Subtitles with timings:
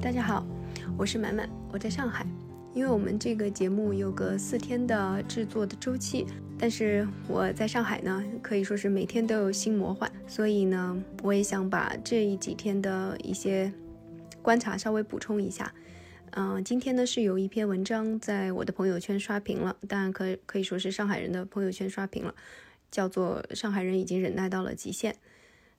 [0.00, 0.44] 大家好，
[0.98, 2.26] 我是满满，我在上海。
[2.74, 6.26] 因为我们这个节目有个四天的制作的周期，
[6.58, 13.72] 但是我在上海呢，可以说是每天都有新魔幻，所以呢，我也想把这一几天的一些
[14.42, 15.72] 观察稍微补充一下。
[16.36, 22.34] 嗯，今天呢是有一篇文章在我的朋友圈刷屏了，当然可可以说是上海人的朋友圈刷屏了，
[22.90, 25.16] 叫做“上海人已经忍耐到了极限”。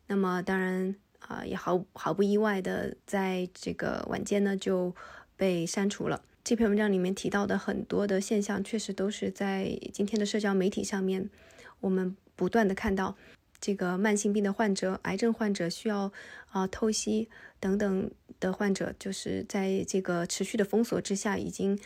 [0.08, 0.96] 那么当然。
[1.28, 4.96] 啊，也毫毫不意外的，在这个晚间呢就
[5.36, 6.22] 被删除了。
[6.44, 11.28] 这篇文章里面提到的很多的现象，确实都是在今天的社交媒体上面，
[11.80, 13.18] 我们不断的看到
[13.60, 16.12] 这个慢性病的患者、癌症患者需要
[16.50, 21.80] 啊透析等等的患者，就是在这个持续的封锁之下，已经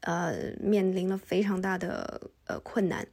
[0.00, 3.06] 呃面临了非常大的呃困难。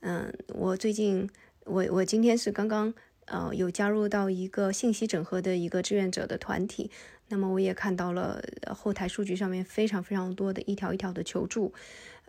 [0.00, 1.28] 嗯，我最近
[1.64, 2.92] 我我今天是刚刚。
[3.26, 6.90] 呃，有加入到一个信息整合的一个志愿者的团体，
[7.28, 8.42] 那么我也看到了
[8.74, 11.72] 后台数据上面非常非常多的一条一条的求助，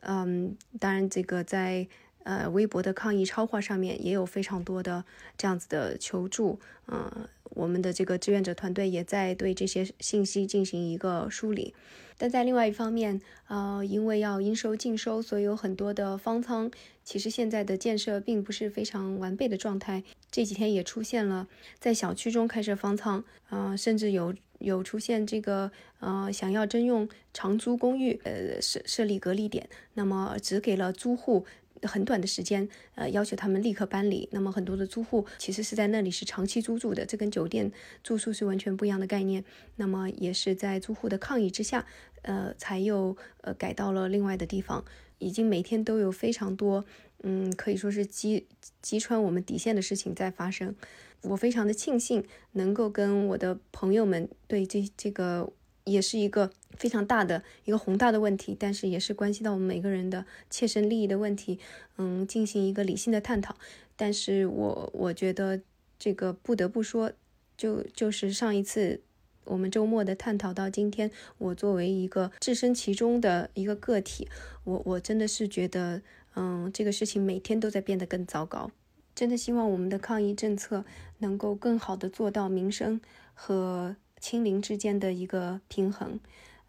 [0.02, 1.88] 嗯，当然这个在
[2.24, 5.06] 呃微博的抗议超话上面也有非常多的
[5.38, 11.74] 这样子的求助，嗯，我们的这个志愿者团队也在对这些信息进行一个梳理。
[12.16, 16.72] 但在另外一方面，呃，因为要应收尽收，所以有很多的方舱，
[17.04, 20.04] 其实现在的建设并不是非常完备的状态。
[20.30, 21.48] 这几天也出现了
[21.80, 31.46] 在小区中开设方舱，呃，甚至有有出现这个呃想要征用长租公寓，呃设设立隔离点，那么只给了租户。
[31.88, 34.28] 很短的时间，呃，要求他们立刻搬离。
[34.32, 37.72] 那么很多的租户其实是在那里是长期租住的，这跟酒店
[38.04, 39.44] 住宿是完全不一样的概念。
[39.76, 41.86] 那么也是在租户的抗议之下，
[42.22, 44.84] 呃，才又呃改到了另外的地方。
[45.20, 46.86] 已经每天都有非常多，
[47.24, 48.48] 嗯，可以说是击
[48.82, 50.76] 击穿我们底线的事情在发生。
[51.22, 55.52] 我非常的庆幸能够跟我的朋友们对这这个。
[55.86, 61.60] 也是一个非常大的一个宏大的问题，但是也是关系到我们每个人的切身利益的问题。
[61.98, 63.56] 嗯，进行一个理性的探讨。
[63.96, 65.62] 但是我我觉得
[66.00, 67.12] 这个不得不说，
[67.58, 69.02] 就就是上一次
[69.44, 74.28] 我们周末的探讨到今天，我作为一个置身其中的一个个体，
[74.64, 76.02] 我我真的是觉得，
[76.36, 78.72] 嗯，这个事情每天都在变得更糟糕。
[79.14, 80.86] 真的希望我们的抗疫政策
[81.20, 83.02] 能够更好的做到民生
[83.34, 83.96] 和。
[84.24, 86.18] 清零之间的一个平衡，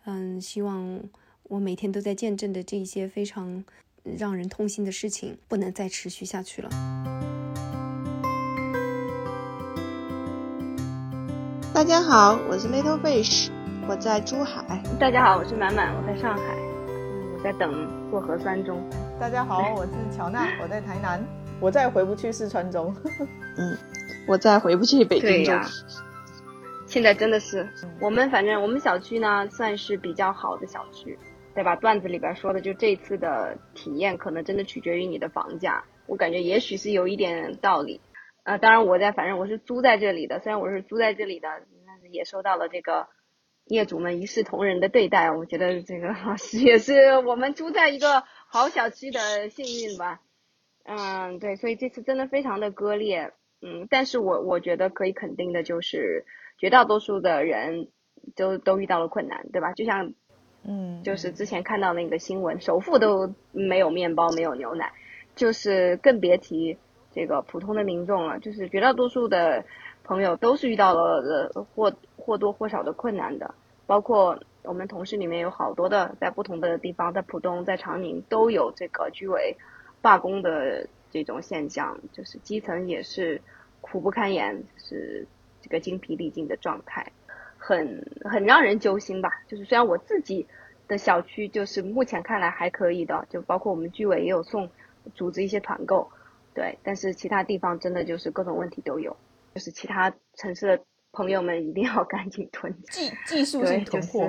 [0.06, 1.00] 嗯，希望
[1.44, 3.64] 我每天都在见证的这一些非常
[4.02, 6.68] 让人痛心的事情不能再持续下去了。
[11.72, 13.50] 大家好，我是 Little Fish，
[13.86, 14.82] 我在珠海。
[14.98, 16.42] 大家好，我是满满，我在上海，
[17.36, 18.84] 我在等做核酸中。
[19.20, 21.24] 大家好，我是乔娜，我在台南，
[21.60, 22.92] 我再回不去四川中。
[23.56, 23.78] 嗯，
[24.26, 25.54] 我再回不去北京中。
[26.94, 27.68] 现在真的是
[28.00, 31.18] 我们，反正我们小区呢算是比较好的小区，
[31.52, 31.74] 对吧？
[31.74, 35.82] 段子里边说的，就这次的体验可能真的取决于你的房价。
[36.06, 38.00] 我感觉也许是有一点道理。
[38.44, 41.48] 呃，当然我在，反正我是租在这里的，虽然我是租在这里的，
[41.84, 43.08] 但是也受到了这个
[43.64, 45.32] 业主们一视同仁的对待。
[45.32, 46.14] 我觉得这个
[46.62, 50.20] 也是我们租在一个好小区的幸运吧。
[50.84, 53.32] 嗯，对，所以这次真的非常的割裂。
[53.62, 56.24] 嗯，但是我我觉得可以肯定的就是。
[56.64, 57.88] 绝大多数的人
[58.36, 59.74] 都都遇到了困难，对吧？
[59.74, 60.14] 就像，
[60.62, 64.90] 嗯，就是之前看到那个新闻，首富都没有面包，没有牛奶，
[65.36, 66.78] 就是更别提
[67.12, 68.38] 这个普通的民众了。
[68.38, 69.66] 就是绝大多数的
[70.04, 73.54] 朋友都是遇到了呃或或多或少的困难的，
[73.86, 79.58] 包括我们同事里面有好多的在不同的地方，在浦东、在长宁都有这个居委
[80.00, 83.42] 罢工的这种现象，就是基层也是
[83.82, 85.26] 苦不堪言，是。
[85.64, 87.10] 这个精疲力尽的状态，
[87.56, 89.30] 很很让人揪心吧。
[89.48, 90.46] 就是虽然我自己
[90.86, 94.68] 的小区就是目前看来还可以的，就包括我们居委也有送
[95.14, 96.10] 组织一些团购，
[96.52, 99.16] 对，但是其他地方真的就是各种问题都有。
[99.54, 104.28] 就是其他城市的朋友们一定要 赶紧囤技技术性囤货。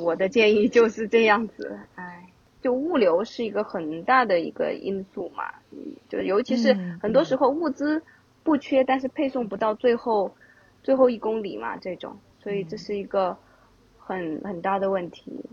[0.00, 1.78] 我的建议就是这样子。
[1.96, 2.24] 哎，
[2.62, 5.52] 就物流是一个很大的一个因素嘛，
[6.08, 8.02] 就尤其是很多时候物资
[8.42, 10.34] 不缺，但是配送不到最后。
[10.82, 13.36] 最后一公里嘛，这种，所以这是一个
[13.98, 15.44] 很很大的问题。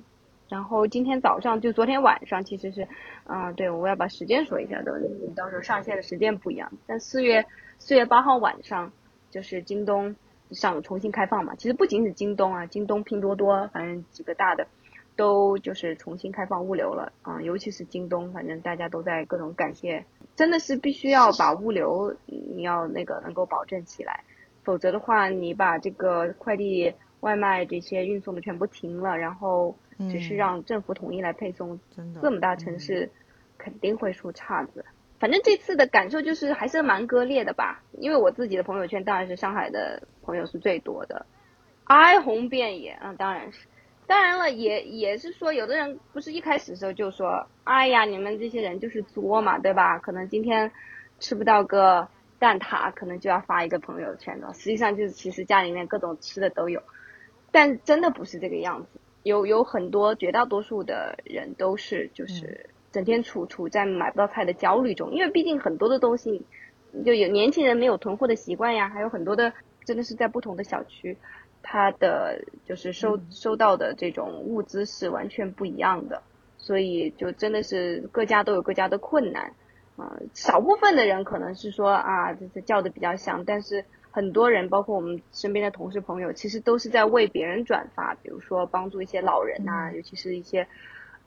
[0.50, 2.88] 然后今天早上就昨天晚上，其实是，
[3.26, 6.72] 嗯，对，我要把时间说一下的，你到时候上线的时间不一样。
[6.86, 7.46] 但四月
[7.80, 8.90] 四月八号晚上，
[9.30, 10.16] 就是京东
[10.52, 11.54] 上重新开放嘛。
[11.56, 14.66] 其实不仅是京东啊，京东、拼多多，反正几个大的
[15.18, 17.42] 都就是重新开放物流了啊。
[17.42, 20.06] 尤其是京东，反正大家都在各种感谢
[20.38, 24.24] 真的是必须要把物流你要那个能够保证起来，
[24.68, 33.10] 否则的话，你把这个快递外卖这些运送的全部停了，然后只是让政府统一来配送，真的这么大城市
[33.58, 34.84] 肯定会出岔子。
[35.19, 41.25] 反正这次的感受就是还是蛮割裂的吧，因为我自己的朋友圈当然是上海的朋友是最多的，
[41.86, 43.68] 哀鸿遍野啊，当然是。
[44.06, 49.98] 当然了，也也是说，有的人不是一开始的时候就说，哎呀，你们这些人就是作嘛，对吧？
[49.98, 50.69] 可能今天
[51.19, 52.08] 吃不到个
[52.39, 54.54] 蛋挞，可能就要发一个朋友圈了。
[54.54, 56.81] 实际上就是其实家里面各种吃的都有，
[57.51, 59.00] 但真的不是这个样子。
[59.24, 66.45] 有有很多绝大多数的人都是就是整天处处在买不到菜的焦虑中，因为毕竟很多的东西
[67.06, 71.18] 就有年轻人没有囤货的习惯呀，还有很多的真的是在不同的小区。
[71.69, 76.24] 他的就是收收到的这种物资是完全不一样的，
[76.57, 79.54] 所以就真的是各家都有各家的困难，
[79.98, 90.66] 啊，少部分的人可能是说啊，这这叫的比较响，但是很多人，包括我们身边的同事朋友，其实都是在为别人转发，比如说帮助一些老人呐，尤其是一些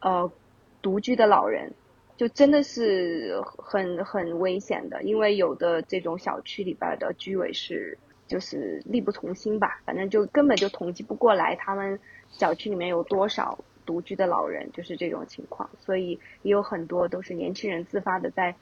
[0.01, 0.33] 呃
[0.81, 1.75] 独居的老人，
[2.17, 7.99] 就真的是很很危险的，因为有的这种小区里边的居委是。
[8.31, 18.55] 就是力不从心吧，反正就根本就统计不过来，他们小区里面有多少独居的老人，就是这种情况，所以也有很多都是年轻人自发的在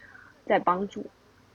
[0.47, 1.07] 在帮助。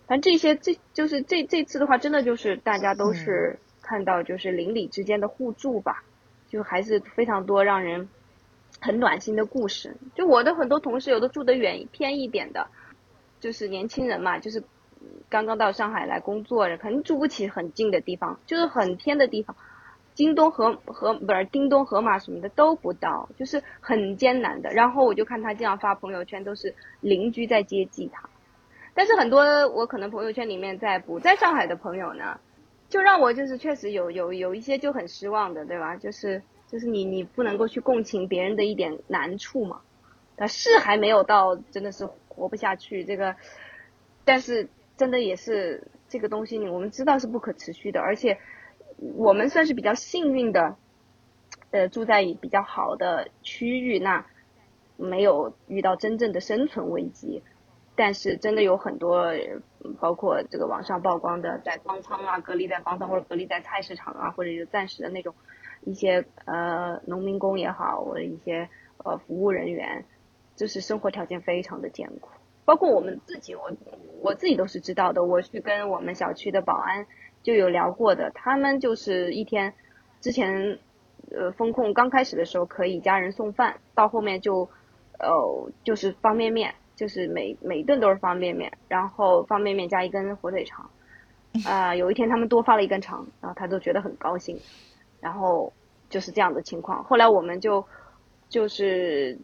[0.07, 6.04] 反正这些这就是这这次的话，真的就是大家都是看到就是邻里之间的互助吧，
[6.50, 8.10] 就还是非常多让人
[8.80, 9.95] 很暖心的故事。
[10.15, 12.68] 就我的很多同事，有的住得远偏一点的，
[13.39, 14.63] 就是年轻人嘛，就是。
[15.27, 19.54] 刚刚到上海来工作，肯定住不起很近的地方，就是很偏的地方，
[20.15, 24.71] 京东和和不是叮咚、盒马什么的都不到，就是很艰难的。
[24.71, 28.30] 然后我就看他这样发朋友圈，都是邻居在接济他。
[28.94, 32.39] 但是很多我可能朋友圈里面在不在上海的朋友呢，
[32.89, 35.95] 就让我就是确实有有有一些就很失望的，对吧？
[35.95, 39.81] 就是就是你你不能够去共情别人的一点难处嘛，
[40.38, 43.36] 他是还没有到真的是活不下去这个，
[44.25, 44.69] 但是。
[44.95, 48.38] 真的也是这个东西，我们知道是不可持续的，而且
[48.98, 50.75] 我们算是比较幸运的，
[51.72, 54.25] 呃，住在比较好的区域，那
[54.98, 57.44] 没有遇到真正的生存危机。
[57.95, 59.31] 但是真的有很多，
[60.00, 65.36] 包括这个网上曝光的，在方舱啊，隔离在方舱或者隔离在菜市场啊，或者是暂时的那种
[65.81, 68.68] 一些呃农民工也好，或者一些
[69.04, 70.06] 呃服务人员，
[70.56, 72.30] 就是生活条件非常的艰苦。
[72.66, 73.72] 包括我们自己，我
[74.24, 75.24] 我自己都是知道的。
[75.24, 77.06] 我去跟我们小区的保安
[77.44, 79.72] 就有聊过的，他们就是一天
[80.19, 80.80] 之前
[81.31, 84.68] 呃风控刚开始的时候可以家人送饭，到后面就
[85.19, 90.90] 呃就是方便面，就是每每顿都是方便面，然后方便面加一根火腿肠。
[91.66, 94.57] 啊，有一天他们多发了一根肠，然后他都觉得很高兴。
[95.19, 95.72] 然后
[96.10, 97.04] 就是这样的情况。
[97.04, 97.86] 后来我们就
[98.50, 99.38] 就是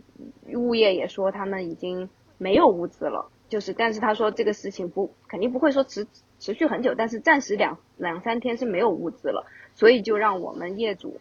[0.53, 2.09] 物业也说他们已经。
[2.41, 6.07] 没有物资了，就是，但是他说这个事情不肯定不会说持
[6.39, 9.45] 持续很久，但是暂时两两三天是没有物资了，
[9.75, 11.19] 所以就让我们业主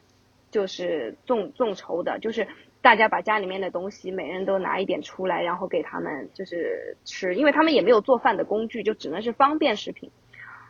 [0.51, 2.47] 就是众众筹的，就是
[2.81, 10.11] 大家把家里面的东西每人都拿一点出来，然后给他们就是吃，因为他们也没有做饭的工具，就只能是方便食品。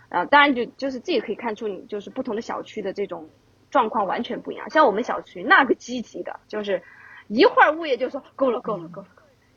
[0.09, 3.29] 啊，当然就就是这也可以看出你就是不同的小区的这种
[3.71, 6.83] 状况完全不一样，像我们小区那个积极的，就是
[7.27, 9.09] 一会儿物业就说够了够了够了。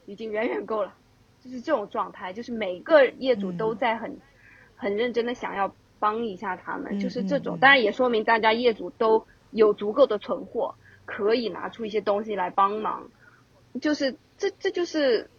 [0.08, 0.94] 已经远远够了，
[1.42, 4.18] 就是这种状态，就是每个业主都在很
[4.82, 10.74] 很认真的想要帮一下他们，就是这种，当然也说明大家业主都有足够的存货，
[11.06, 13.08] 可以拿出一些东西来帮忙，
[13.80, 15.30] 就是这这就是，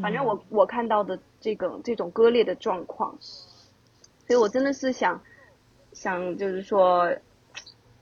[0.00, 5.20] 反正我我看到的这个这种割裂的状况，所以我真的是想
[5.92, 7.14] 想就是说，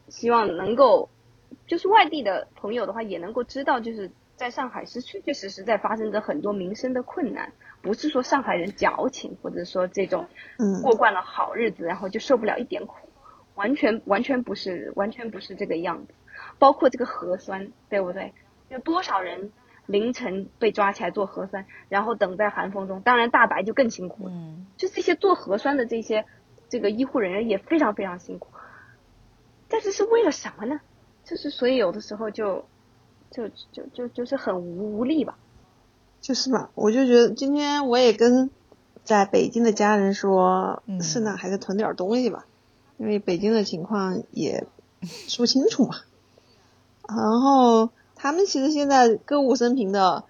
[0.08, 1.08] 希望能够
[1.66, 4.08] 就是外地的朋友的话也能够知道就是。
[4.40, 10.26] 在上海是确确实实在发生着很多民生的困难，不是说上海人矫情，或者说这种
[10.82, 13.11] 过惯了好日子，然后就受不了一点苦，
[13.54, 16.14] 完全完全不是完全不是这个样子。
[16.59, 18.32] 包括这个核酸，对不对？
[18.70, 19.52] 有多少人
[19.85, 23.02] 凌晨被抓起来做核酸，然后等在寒风中？
[23.02, 24.32] 当然大白就更辛苦了。
[24.78, 26.25] 就这些做核酸的这些
[26.70, 28.49] 这个医护人员也非常非常辛苦，
[29.68, 30.80] 但是是为了什么呢？
[31.25, 32.64] 就是所以有的时候就。
[33.30, 35.38] 就就就就是很无无力吧，
[36.20, 38.50] 就是嘛，我就觉得今天我也跟
[39.04, 42.46] 在北京的家人说，是呢，还是囤点东西吧，
[42.99, 44.66] 因为北京的情况也
[45.28, 45.96] 说不清楚嘛。
[47.08, 50.25] 然后他们其实现在歌舞升平的，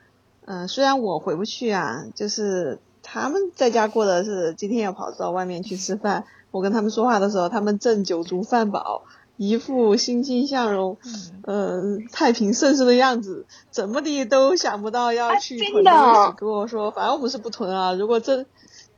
[0.45, 2.79] 嗯，虽然我回不去啊，就是。
[3.03, 6.27] 他们在家过的是今天要跑到外面去吃饭。
[6.51, 9.05] 我跟他们说话的时候，他们正酒足饭饱，
[9.43, 10.99] 一副欣欣向荣，
[11.47, 16.33] 嗯，太平盛世的样子，怎么的都想不到要去囤东西。
[16.37, 17.95] 跟我说，反正我们是不囤啊。
[17.95, 18.45] 如果真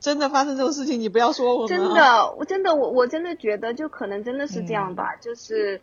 [0.01, 1.69] 真的发生这种事情，你不要说我们。
[1.69, 5.15] 真的，我真的，我我真的觉得，就可能真的是这样吧。
[5.15, 5.79] 就是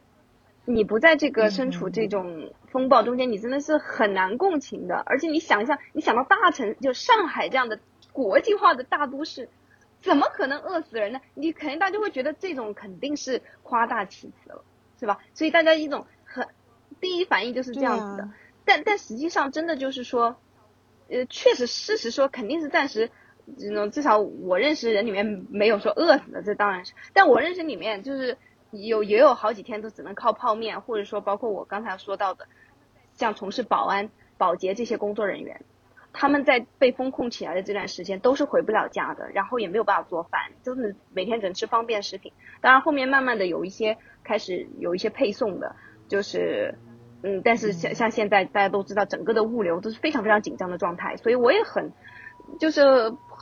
[0.66, 4.96] 你不在这个身处这种风暴中间，你真的是很难共情的。
[5.06, 7.78] 而且你想一下，你想到大城，就上海这样的
[8.12, 9.48] 国际化的大都市。
[10.00, 11.20] 怎么可能饿死人呢？
[11.34, 14.64] 你肯定大家会觉得这种肯定是夸大其词了，
[14.98, 15.18] 是吧？
[15.34, 16.48] 所以大家一种很
[17.00, 18.30] 第一反应就是这样子的。
[18.64, 20.36] 但但实际上真的就是说，
[21.08, 23.10] 呃，确实事实说肯定是暂时，
[23.58, 26.92] 这种至少我认识人里面没有说饿死的，这当然是。
[27.12, 28.38] 但我认识里面就是
[28.70, 32.46] 有也有好几天都只能靠泡面，或者说包括我刚才说到的，
[33.14, 35.62] 像从事保安、保洁这些工作人员。
[36.12, 42.32] 他们在被封控起来的这段时间都是回不了家的，然后也没有办法做饭，就是每天只能吃方便食品。
[42.60, 45.76] 当然后面慢慢的有一些开始有一些配送的，
[46.08, 46.74] 就是
[47.22, 51.92] 嗯，但是像像现在大家都知道，整个的物流都是非常非常紧张的状态，所以我也很
[52.58, 52.82] 就是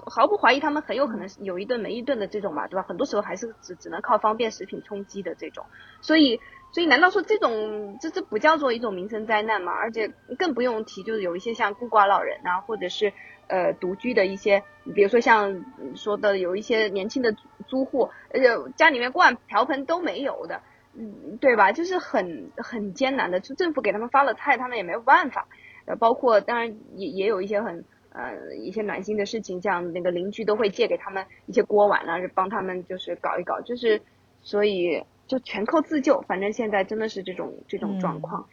[0.06, 2.82] 毫不怀疑他们很有可能有一顿没一顿的这种嘛，对吧？
[2.82, 5.64] 很多时候还是只只能靠方便食品充饥的这种，
[6.00, 6.38] 所以。
[6.70, 9.72] 所以，难道说这种这这不叫做一种民生灾难吗？
[9.72, 13.12] 而且更不用提，就是有一些像孤寡老人啊，或者是
[13.46, 14.62] 呃独居的一些，
[14.94, 17.34] 比如说像说的有一些年轻的
[17.66, 20.60] 租户，而且家里面锅碗瓢盆都没有的，
[20.94, 21.72] 嗯，对吧？
[21.72, 25.48] 就是很很艰难的，就政府给他们发了菜，他们也没有办法。
[25.87, 27.82] 呃，包括当然也也有一些很
[28.12, 34.02] 呃一些暖心的事情，像那个邻居都会借给他们一些锅碗啊，帮他们就是搞一搞，就是
[34.42, 35.02] 所以。
[35.28, 38.49] 就全靠自救，反正现在真的是这种这种状况，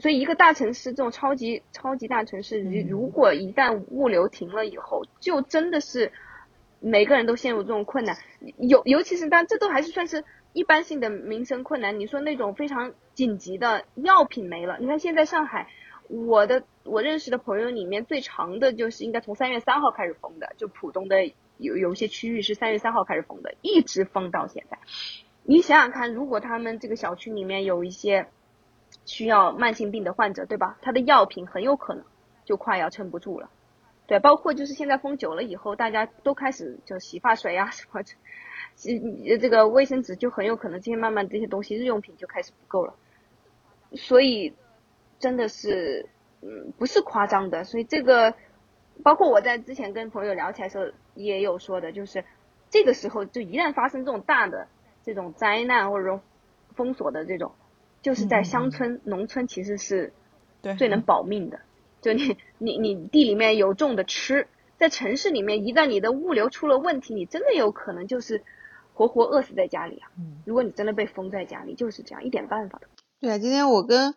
[0.00, 6.12] 所以一个大城市这种超级超级大城市，如果一旦物流停了以后，就真的是
[6.78, 8.16] 每个人都陷入这种困难。
[8.58, 10.22] 尤尤其是当这都还是算是
[10.52, 15.68] 一般性的民生困难，你说那种非常紧急的药品没了，你看现在上海，
[16.08, 24.78] 我的我认识的朋友里面最长的就是应该从三月三号开始封的，就浦东的有有一些区域是三月三号开始封的，一直封到现在。
[25.50, 28.28] 你想想看，如果他们这个小区里面有一些
[29.04, 30.78] 需要慢性病的患者，对吧？
[30.80, 32.04] 他的药品很有可能
[32.44, 33.50] 就快要撑不住了，
[34.06, 34.20] 对。
[34.20, 38.00] 包括就是现在封久了以后，大家都开始就洗发水啊什么，
[39.28, 42.94] 呃这个卫生纸就很有可能这些慢慢这些东西日用品就开始不够了。
[43.94, 44.54] 所以
[45.18, 46.08] 真的是
[46.42, 48.34] 嗯不是夸张的，所以这个
[49.02, 52.24] 包括我在之前跟朋友聊起来时候也有说的，就是
[52.70, 54.68] 这个时候就一旦发生这种大的。
[55.04, 56.20] 这种灾难或者说
[56.74, 57.52] 封锁的这种，
[58.02, 60.12] 就是在乡村、农村其实是
[60.78, 61.60] 最能保命的。
[62.00, 64.46] 就你你你地里面有种的吃，
[64.78, 68.42] 在城市里面，一旦你的物流出了问题，你真的有可能就是
[68.94, 70.08] 活活饿死在家里啊！
[70.46, 73.28] 如果你真的被封在家里，就是这样，一点办法都没有。
[73.28, 74.14] 对啊，今天我跟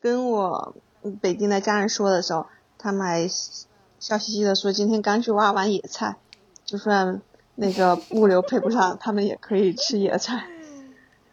[0.00, 0.76] 跟我
[1.20, 2.46] 北京的家人说的时候，
[2.78, 6.16] 他们还笑嘻嘻的说，今天刚去挖完野菜，
[6.64, 7.20] 就算。
[7.60, 10.46] 那个物流配不上，他们也可以吃野菜。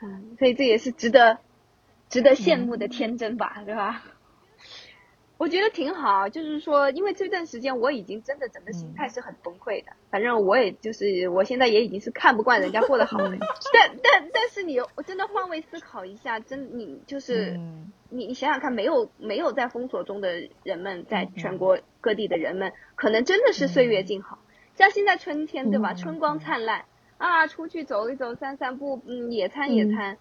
[0.01, 1.37] 嗯，所以这也是值得
[2.09, 4.01] 值得羡慕的天真吧，对吧？
[5.37, 9.91] 我觉得挺好，就是说，因为这段时间我已经真的整个心态是很崩溃的。
[10.09, 13.29] 反正我也就是我现在也已经是看不惯人家过得好了。
[13.71, 17.59] 但但但是你我真的换位思考一下，真你就是
[18.09, 24.39] 你你想想看，没有没有在封锁中的人们，在全国各地的人们，可能真的是岁月静好。
[24.75, 25.93] 像现在春天对吧？
[25.93, 26.85] 春光灿烂
[27.17, 30.17] 啊，出去走一走、散散步，嗯，野餐野餐，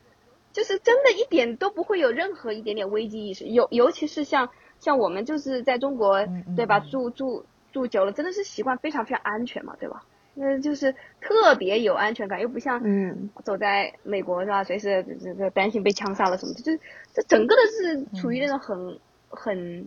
[0.53, 3.47] 就是真的一点都不会有任何一点点危机意识。
[3.47, 6.25] 尤尤其是像像我们就是在中国
[6.57, 6.79] 对吧？
[6.79, 10.05] 住住住久了，真的是习惯非常非常安全嘛，对吧？
[10.35, 14.63] 那就是特别有安全感，又不像嗯走在美国是吧？
[14.63, 16.83] 随时这这担心被枪杀了什么的，就
[17.13, 19.87] 这整个的是处于那种很很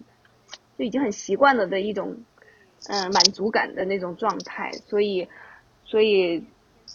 [0.78, 2.18] 就已经很习惯了的一种。
[2.88, 5.28] 嗯，满足感的那种状态，所以，
[5.84, 6.46] 所以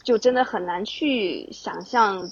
[0.03, 2.31] 就真的很难去想象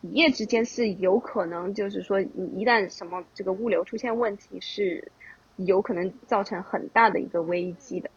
[0.00, 5.10] 一夜之间是有可能，就是说一旦什么这个物流出现问题，是
[5.56, 8.08] 有可能造成很大的一个危机的。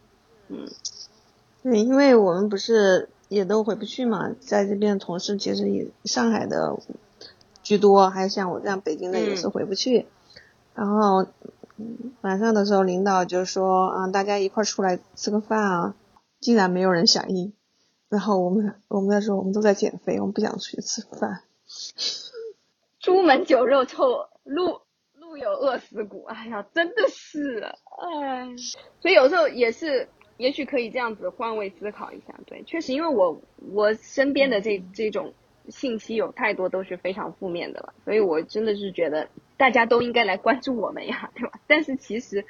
[0.48, 0.66] 嗯，
[1.62, 6.78] 对，因为我们不是也都回不去嘛，在这边同事其实以上海的
[7.62, 10.06] 居多，还有像我这样北京的也是回不去，
[10.74, 11.26] 然后。
[12.22, 15.94] 晚上的时候，领导就说啊，大家一块出来吃个饭啊，
[16.40, 17.52] 竟然没有人响应。
[18.08, 21.42] 然后我们我们在说，我们都在减肥，我们不想出去吃饭。
[23.00, 24.80] 出门酒肉臭，路
[25.14, 26.24] 路有饿死骨。
[26.24, 28.48] 哎呀，真的是，哎。
[29.00, 32.34] 所以有时候也是，也许可以这样子换位思考一下。
[32.46, 33.40] 对，确实，因为我
[33.72, 35.34] 我身边的这这种
[35.68, 41.52] 信息有太多都是非常负面的了，所以我真的是觉得大家都应该来关注我们呀， 对吧？
[41.66, 42.44] 但是其实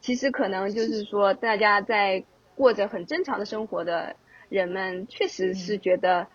[0.00, 2.24] 其实可能就是说，大家在
[2.54, 4.16] 过着很正常的生活的
[4.48, 6.26] 人们，确实是觉得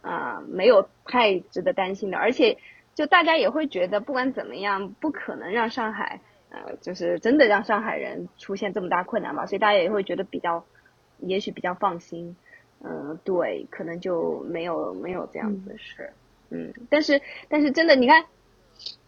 [0.00, 2.58] 啊没有太值得担心的，而且
[2.94, 6.20] 就大家也会觉得，不管怎么样，不可能让上海。
[6.54, 10.66] 呃，就是真的让上海人出现这么大困难吧，所以大家也会觉得比较，
[11.18, 12.36] 也许比较放心。
[12.84, 16.12] 嗯，对，可能就没有没有这样子的事。
[16.50, 18.26] 嗯，但是但是真的，你看，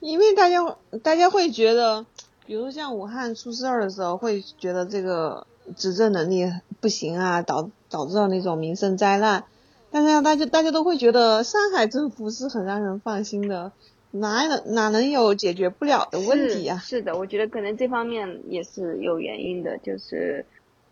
[0.00, 2.04] 因为大家大家会觉得，
[2.46, 6.44] 比如像武汉出事儿的时候，会觉得这个执政能力
[6.80, 9.44] 不行啊，导导致了那种民生灾难。
[9.90, 13.72] 但是大家大家都会觉得上海政府是很让人放心的。
[14.16, 16.78] 哪能哪能有解决不了的问题啊？
[16.78, 20.46] 是的，我觉得可能这方面也是有原因的，就是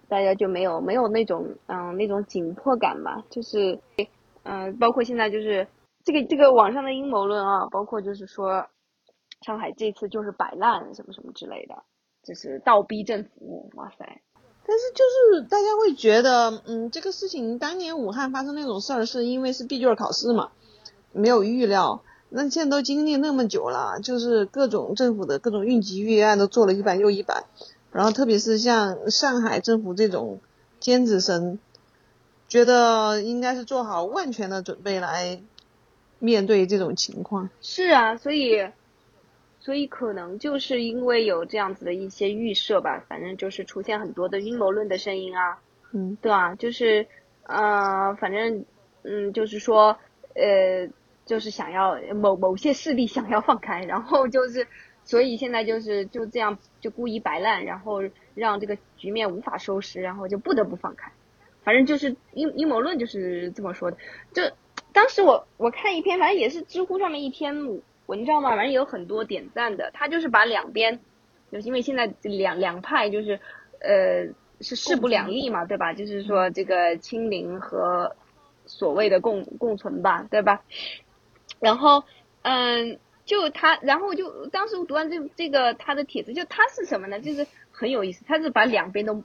[0.08, 3.78] 大家就没有没有那种嗯那种紧迫感吧，就是
[4.42, 5.68] 嗯包括现在就是
[6.04, 8.66] 这个这个网上的阴谋论啊，包括就是说
[9.42, 11.82] 上海这次就是摆烂什么什么之类的，
[12.22, 14.22] 就是倒逼政府，哇塞！
[14.64, 20.52] 但是就是大家会觉得嗯这个事情当年武汉发生那种事儿是因为是闭卷考试嘛，
[21.12, 22.02] 没有预料。
[22.34, 27.44] 那现在都经历那么久了，就是各种政府的各种应急预案都做了一版又一版，
[27.90, 30.40] 然后特别是像上海政府这种
[30.80, 31.58] 尖子生，
[32.48, 35.42] 觉得应该是做好万全的准备来
[36.20, 37.50] 面对这种情况。
[37.60, 38.70] 是啊，所以，
[39.62, 45.58] 所以可能就是因为有这样子的一些预设吧，反正就是出现很多的阴谋论的声音啊，
[45.92, 46.54] 嗯，对啊？
[46.56, 47.06] 就是，
[47.44, 48.64] 呃，反正，
[49.04, 49.96] 嗯，就是说，
[50.34, 50.88] 呃。
[51.24, 54.66] 就是想要某某些势力想要放开，然后就是，
[55.04, 58.02] 所以现在就是就这样就故意摆烂，然后
[58.34, 61.12] 让这个局面无法收拾，然后就不得不放开。
[61.62, 63.96] 反正就是阴阴谋论就是这么说的。
[64.32, 64.42] 就
[64.92, 69.90] 当时我我看一篇，反正也是知乎上面一篇文章嘛，反正有很多点赞的。
[69.92, 71.00] 他就是把两边，
[71.50, 73.40] 就因为现在两两派就是
[73.80, 75.92] 呃是势不两立嘛，对吧？
[75.92, 78.14] 就是说这个清零和
[78.66, 80.62] 所谓的共共存吧，对吧？
[81.60, 82.04] 然后，
[82.42, 87.20] 嗯，就他，然后就当时读完这这个他的帖子，就他是什么呢？
[87.20, 89.22] 就是很有意思，他是把两边都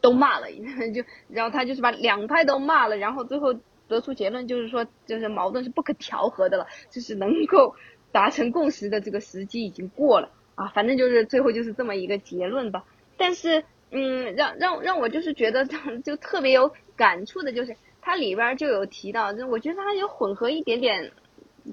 [0.00, 0.46] 都骂了，
[0.94, 3.54] 就然后他就是把两派都骂了，然后最后
[3.88, 7.74] 得出结论，就是说，就是矛盾是不可调和的了，就是能够
[8.14, 12.84] 达成共识的这个时机已经过了啊，反正就是最后就是这么一个结论吧。
[13.16, 15.66] 但是，嗯，让让让我就是觉得
[16.04, 21.10] 就特别有感触的，就是它里边就有提到，就我觉得它有混合一点点。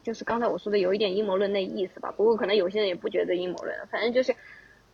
[0.04, 4.34] 就是刚才我说的有一点阴谋论那意思吧，不过可能有些人也不觉得阴谋论，反正就是，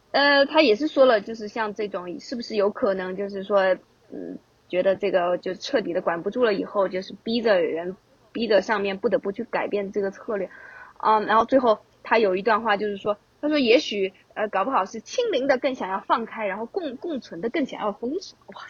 [0.10, 3.76] 呃，他也是说了，就是像这种是不是有可能，就是说，
[4.12, 7.96] 嗯，觉得这个就彻底的管不住了以后，就是逼着人，
[8.32, 10.50] 逼着上面不得不去改变这个策略，
[10.98, 18.62] 啊，然后最后他有一段话就是说，他说也许呃搞不好是清零的更想要放开，然后共共存的更想要封锁，哇，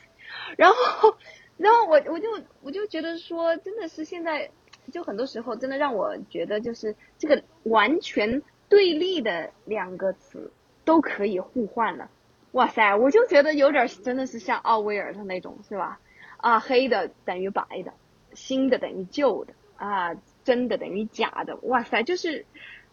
[0.57, 1.17] 然后，
[1.57, 2.29] 然后我我就
[2.61, 4.51] 我就觉得说，真的是现在。
[4.89, 10.49] 就很多时候，真的让我觉得，就是这个完全对立的两个词
[10.85, 12.09] 都可以互换了。
[12.53, 15.99] 哇塞，我就觉得有点真的是像奥威尔的那种，是吧？
[16.37, 17.91] 啊，黑的等于白的，
[18.31, 20.15] 新的等于旧的，啊，
[20.47, 21.57] 真的等于假的。
[21.63, 22.45] 哇塞，就是，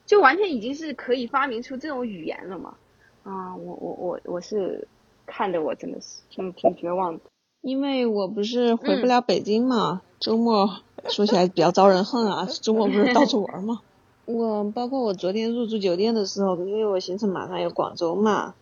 [0.07, 2.75] 就完全已经是可以发明出这种语言了嘛？
[3.23, 4.89] 啊，我我我我是
[5.25, 7.21] 看的我真的是挺挺绝望的。
[7.61, 10.69] 因为我不是回不了北京嘛，周末
[11.09, 12.49] 说起来比较招人恨啊。
[12.61, 13.79] 周末不是到处玩嘛。
[14.25, 18.57] 我包括我昨天入住酒店的时候，因为我行程马上有广州嘛，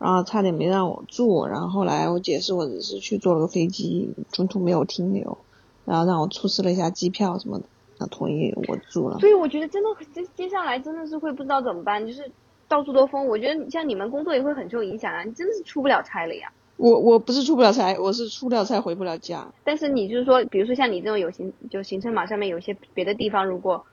[0.00, 1.46] 然后差点没让我住。
[1.46, 5.38] 然后后来我解释我只是去坐了个飞机，中途没有停留，
[5.84, 7.64] 然后让我出示了一下机票什么的，
[7.98, 9.18] 他同意我住了。
[9.18, 12.30] 所以我觉得真的接接下来真的是会不知道怎么办，就是
[12.68, 13.26] 到处都封。
[13.26, 16.52] 我觉得像你们工作也会很受影响啊，你真的是出不了差了呀。
[16.78, 19.46] 我我不是出不了差，我是出不了差回不了家。
[19.62, 23.84] 但是你就是说，比如说像你这种有行就行程码上面有些别的地方，如果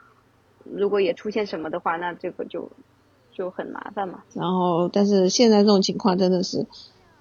[0.63, 2.71] 如果也出现什么的话，那这个就
[3.31, 4.23] 就很麻烦嘛。
[4.33, 6.65] 然后，但是现在这种情况真的是，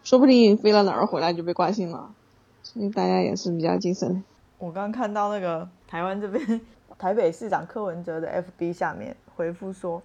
[0.04, 2.14] 说不定飞到哪儿回来就被挂心了，
[2.62, 4.22] 所以大家也是比较谨慎。
[4.58, 6.60] 我刚看到那个台湾这边
[6.98, 10.02] 台北市长柯文哲的 FB 下面回复说，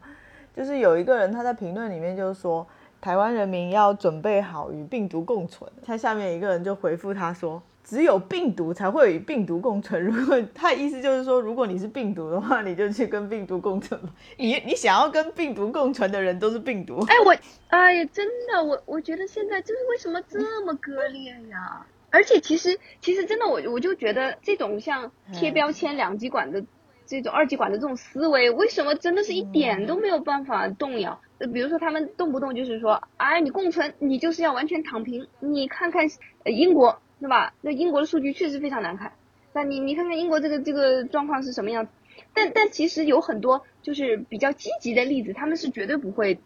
[0.56, 2.66] 就是有一个人他在评论里面就是说。
[3.04, 5.70] 台湾人民要准备好与病毒共存。
[5.86, 10.02] 他下面一个人就回复他说：“只有病毒才会与病毒共存。
[10.02, 14.10] 如果他的意思就是说，如果你是病毒的话，你就去跟病毒共存吧。
[14.40, 17.04] 你你想要跟病毒共存的人都是病毒。
[17.10, 17.36] 哎，我
[17.68, 21.86] 哎呀，真的，我我觉得现在就是为什么这么割裂呀？
[22.14, 26.64] 而且其实其实真的我我就觉得这种像贴标签两极管的
[27.08, 31.20] 这种二极管的这种思维，为什么真的是一点都没有办法动摇？
[31.40, 35.28] 呃，比如说他们动不动就是说，哎，你共存，你就是要完全躺平。
[35.40, 36.08] 你看看
[36.46, 37.56] 英国，对吧？
[37.62, 39.14] 那英国的数据确实非常难看。
[39.52, 41.88] 那你你看看英国这个这个状况是什么样？
[42.36, 46.40] 但但其实有很多就是比较积极的例子，他们是绝对不会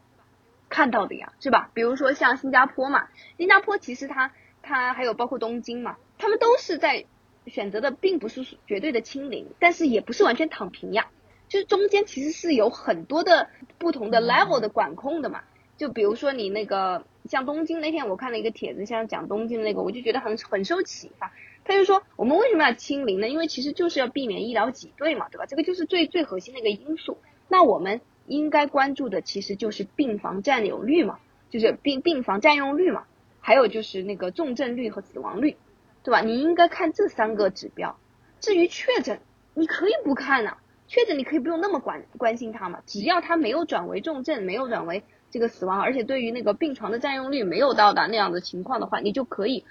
[0.69, 1.69] 看到的呀，是吧？
[1.73, 4.31] 比如说像新加坡嘛，新加坡其实它
[4.67, 7.05] 它还有包括东京嘛，他们都是在
[7.45, 11.07] 选择的并不是绝对的清零，但是也不是完全躺平呀，
[11.47, 15.41] 就是中间其实是有很多的不同的 level 的管控的嘛。
[15.77, 21.31] 就比如说你那个像东京那天我看了一个帖子，像讲东京的那个，我就觉得很很受启发。
[21.63, 23.29] 他就说，我们为什么要清零呢？
[23.29, 25.45] 因为其实就是要避免医疗挤兑嘛，对吧？
[25.45, 27.17] 这个就是最最核心的一个因素。
[27.47, 33.05] 那我们应该关注的其实就是病房占有率嘛，就是病病房占用率嘛，
[33.47, 35.55] 还有就是那个重症率和死亡率，
[36.03, 36.19] 对吧？
[36.19, 37.97] 你应该看这三个指标。
[38.41, 39.21] 至于确诊，
[39.53, 40.57] 你可以不看呐，
[40.89, 49.63] 确诊你可以不用那么关关心它嘛，只要它没有转为重症，没有转为这个死亡，而且对于那个病床的占用率没有到达那样的情况的话，你就可以。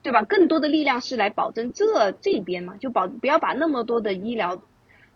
[0.00, 0.22] 对吧？
[0.22, 4.62] 更多的力量是来保证这这边嘛，就保不要把那么多的医疗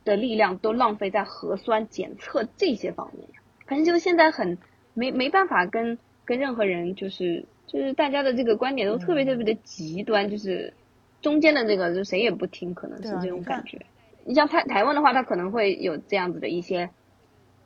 [0.04, 3.26] 的力量都浪费在核酸检测这些方面。
[3.66, 4.58] 反正就现在很
[4.92, 10.74] 没没办法跟跟任何人，就是就是大家的这个观点都特别特别的极端，就是
[11.20, 13.80] 中间的这个就谁也不听，可能是这种感觉。
[14.24, 16.90] 你像台台湾的话，他可能会有这样子的一些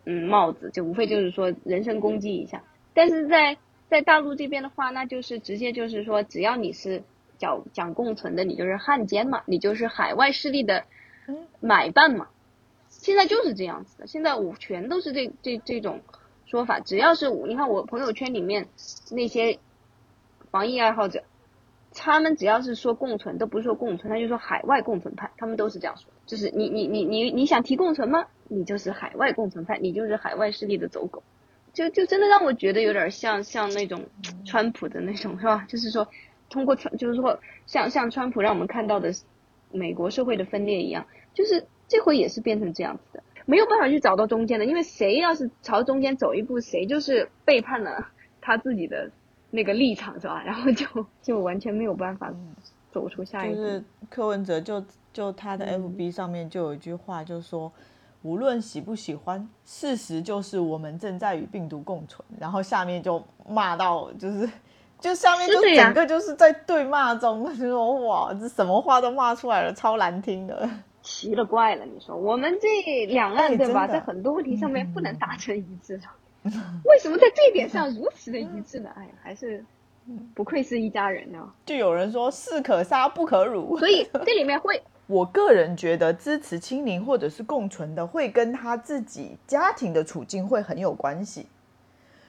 [0.04, 2.62] 嗯帽子，就无非就是说人身攻击一下，
[2.94, 3.56] 但是在。
[3.88, 7.04] 在大陆这边的话，那就是直接就是说，只要你是
[7.38, 10.82] 讲讲共存的，你就是汉奸嘛，你就是海外势力的
[11.60, 12.26] 买办嘛。
[12.88, 16.00] 现在就是这样子的，现在我全都是这这这种
[16.46, 16.80] 说法。
[16.80, 18.66] 只要是你看我朋友圈里面
[19.12, 19.60] 那些
[20.56, 21.22] 防疫爱好者，
[21.92, 26.10] 他们只要是说共存，都不是说共存，他就说海外共存派，他们都是这样说。
[26.24, 28.24] 就是你你你你你想提共存吗？
[28.48, 31.22] 你就是海外共存派，你就是海外势力的走狗。
[31.74, 34.06] 就就真的让我觉得有点像像那种
[34.46, 35.66] 川普的那种是吧？
[35.68, 36.08] 就是说
[36.48, 39.12] 通过川就是说像像川普让我们看到的
[39.70, 48.08] 美国社会的分裂一样，就是这回也是变成这样子的，没有办法去找到中间的，因为谁要是朝中间走一步，谁就是背叛了
[48.40, 49.10] 他自己的
[49.56, 50.42] 那个立场是吧？
[50.44, 50.86] 然后就
[51.20, 52.32] 就完全没有办法
[52.92, 53.56] 走出下一步。
[53.56, 57.72] 就是柯文哲就就他的 FB 上面就有一句话，就是说。
[58.22, 62.26] 无论喜不喜欢，事实就是我们正在与病毒共存。
[62.40, 64.50] 然后下面就骂到，就是，
[64.98, 70.68] 就下面就整个就是在对骂中， 就说哇，这什么话都骂出来了，超难听的，
[71.02, 71.84] 奇了怪了。
[71.84, 76.00] 你说我们这两岸对吧，在很多问题上面不能达成一致，
[76.84, 78.90] 为什么在这一点上如此的一致呢？
[78.94, 79.64] 哎呀，还是
[80.34, 81.52] 不愧是一家人呢。
[81.64, 84.82] 就有人说士可杀不可辱，所以这里面会。
[85.08, 91.46] 我个人觉得支持清零或者是共存的，会跟他自己家庭的处境会很有关系。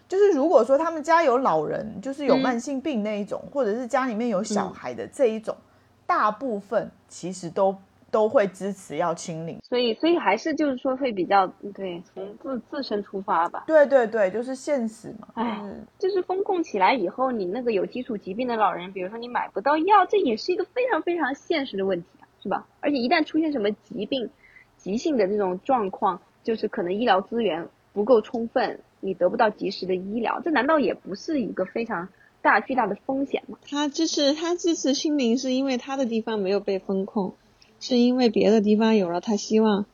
[0.08, 5.58] 就是如果说他们家有老人，就是有慢性病那一种，或者是家里面有小孩的这一种，
[6.06, 7.75] 大部分其实都
[8.12, 9.60] 都会支持要清零。
[9.63, 13.63] 所以，所以还是就是说会比较对从自自身出发吧。
[13.67, 15.28] 对对对，就是现实嘛。
[15.36, 15.62] 哎，
[16.00, 22.08] 就是封控起来以后，你那个有基础疾病的老人，比如说你买不到药，这也是一个非常非常现实的问题。
[22.39, 22.67] 是吧？
[22.80, 24.30] 而且一旦出现什么疾病、
[24.78, 32.08] 急性的这种状况，就是可能医疗资源不够充分，你得不到及时的医疗，这难道也不是一个非常
[32.43, 33.58] 大巨大的风险吗？
[33.67, 37.34] 他支持他支持清零，是因为他的地方没有被封控，
[37.80, 39.86] 是因为别的地方有了，他希望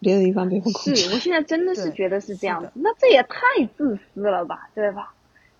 [0.00, 0.94] 别的地方被封控。
[0.94, 3.38] 是我现在真的是觉得是这样子，那这也太
[3.76, 5.14] 自私了吧，对吧？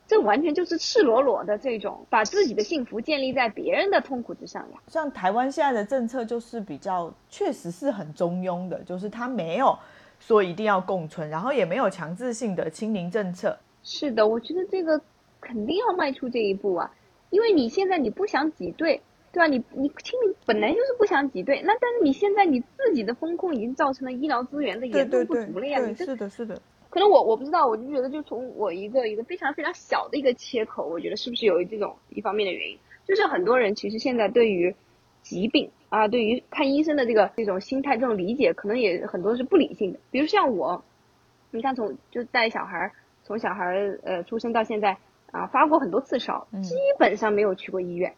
[0.09, 4.79] 这完全就是赤裸裸的这种把自己的幸福建立在别人的痛苦之上呀。
[4.89, 9.79] 像台湾现在的政策就是比较，确实是很中庸的，就是他没有
[10.21, 13.59] 说一定要共存，然后也没有强制性的清零政策。
[13.83, 15.01] 是的，我觉得这个
[15.41, 16.93] 肯定要迈出这一步啊，
[17.31, 19.01] 因为你现在你不想挤兑，
[19.33, 19.47] 对吧？
[19.47, 25.81] 你你清零本来就是不想挤兑，那但是你现在你自己的风控已经造成了医疗资源的严重不足了呀。
[25.81, 26.61] 对，是的，是的。
[26.91, 34.75] 可能我我不知道，我就觉得就从我一个一个非常非常小的一个切口，我觉得是不是有这种一方面的原因，就是很多人其实现在对于
[35.23, 39.99] 疾病啊，对于看医生的这个这种心态、这种理解，可能也很多是不理性的。
[40.11, 40.85] 比如像我，
[41.51, 42.93] 你看从就带小孩，
[43.25, 44.99] 从小孩呃出生到现在
[45.31, 48.13] 啊，发过很多次烧，基本上没有去过医院，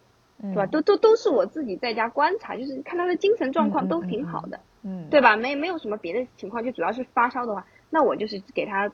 [0.53, 0.67] 对吧？
[0.67, 5.37] 都都都是我自己在家观察，就是看他的精神状况都挺好的，嗯，对吧？
[5.37, 7.67] 没没有什么别的情况，就主要是发烧的话。
[7.91, 8.91] 那我就是给他，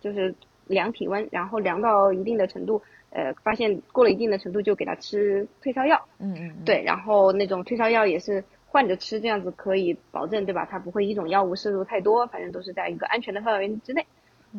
[0.00, 0.34] 就是
[0.66, 6.00] 量体温，然后量到一定的程度，呃，发现过了一定的程度就给他吃退烧药。
[6.18, 6.64] 嗯嗯。
[6.64, 10.64] 对，然后那种退烧药也是换着吃，这样子可以保证，对吧？
[10.70, 14.06] 他不会一种药物摄入太多，反正都是在一个安全的范围之内。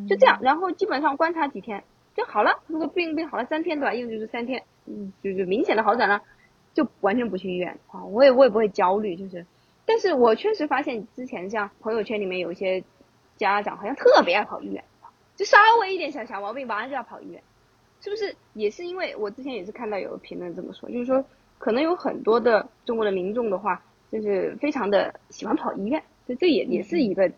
[0.10, 1.82] 就这样，然后基本上观察几天
[2.16, 2.60] 就好了。
[2.68, 3.94] 如果病病好了三天，对吧？
[3.94, 6.22] 意思就是三天，嗯，就是明显的好转了，
[6.76, 8.06] 就完全不去医院啊。
[8.06, 9.44] 我也我也不会焦虑，就是。
[9.84, 12.84] 但是我确实发现之前像朋友圈里面有一些
[13.38, 14.84] 家长好像特别爱跑医院，
[15.36, 17.42] 就稍微一点小小毛病马上就要跑医院，
[18.02, 18.36] 是不是？
[18.54, 21.26] 也是因为我之前也是看到有评论这么说，就是说
[21.58, 27.32] 可能有很多的中国的民众的话，就是非常的喜欢跑医院，这这也也是一个。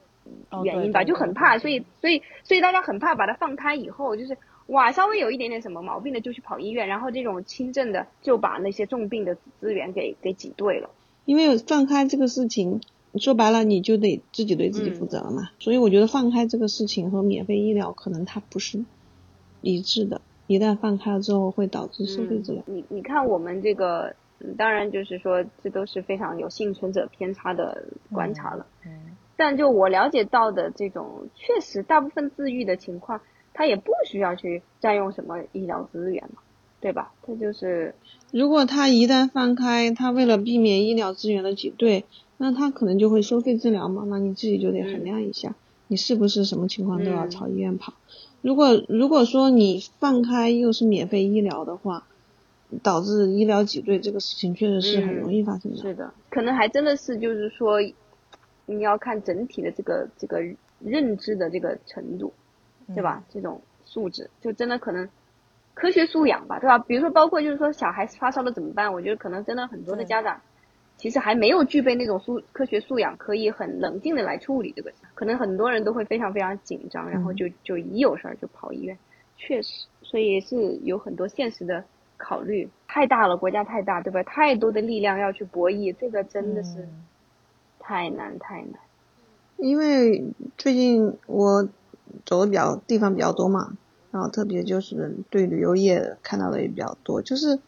[0.62, 10.90] 原因吧，就很怕，所以所以所以大家很怕把它放开以后，就是哇，稍微有一点点什么毛病的就去跑医院，然后这种轻症的就把那些重病的资源给给挤兑了。
[11.26, 12.82] 因为放开这个事情，
[13.16, 15.50] 说白了你就得自己对自己负责了嘛。
[15.60, 18.84] 所以我觉得放开这个事情和免费医疗可能它不是
[19.62, 22.64] 一致的，一旦放开了之后会导致收费治疗。
[22.66, 24.16] 你你看我们这个，
[24.58, 28.66] 当然就是说这都是非常有幸存者偏差的观察了。
[28.86, 28.92] 嗯。
[29.38, 33.22] 但就我了解到的这种，确实大部分自愈的情况，
[33.58, 36.42] 他也不需要去占用什么医疗资源嘛，
[36.80, 37.12] 对吧？
[37.24, 37.96] 他就是，
[38.32, 42.06] 如果他一旦放开，他为了避免医疗资源的挤兑，
[42.38, 44.06] 那他可能就会收费治疗嘛。
[44.08, 45.56] 那你自己就得衡量一下，
[45.88, 47.94] 你是不是什么情况都要朝医院跑。
[48.42, 52.06] 如果如果说你放开又是免费医疗的话，
[52.84, 55.78] 导致医疗挤兑这个事情确实是很容易发生的。
[55.78, 57.80] 是的，可能还真的是就是说。
[58.70, 60.42] 你要看整体的这个这个
[60.82, 62.34] 认知的这个程度，
[62.94, 63.24] 对吧？
[63.30, 65.08] 这种素质就真的可能
[65.74, 66.78] 科学素养吧，对吧？
[66.80, 68.92] 比如说，包括就是说小孩发烧了怎么办？
[68.92, 70.40] 我觉得可能真的很多的家长
[70.98, 74.92] 其实还没有具备那种素科学素养，可以很冷静的来处理这个。
[75.14, 78.98] 可能很多人都会非常非常紧张，然后就就一有事儿就跑医院。
[79.38, 81.84] 确实，所以是有很多现实的
[82.18, 84.24] 考虑，太大了，国家太大，对吧？
[84.24, 86.88] 太多的力量要去博弈，这个真的是。
[87.80, 88.74] 太难太难，
[89.56, 91.70] 因为最近我
[92.26, 93.78] 走的比较地方比较多嘛，
[94.12, 97.60] 然后特别就是对旅游业看到的也比较多，就是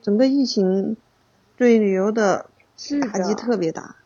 [0.00, 0.96] 整个疫情
[1.56, 2.46] 对旅游的
[3.12, 3.96] 打击特别大，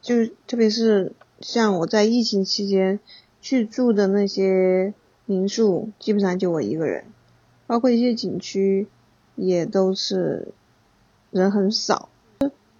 [0.00, 3.00] 就特别是像我在疫情期间
[3.40, 4.94] 去住的那些
[5.26, 7.04] 民宿，基本上就我一个人，
[7.66, 8.88] 包括一些景区
[9.36, 10.48] 也都是
[11.30, 12.08] 人很少。